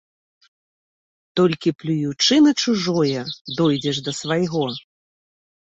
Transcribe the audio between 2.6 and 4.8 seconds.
чужое, дойдзеш да свайго.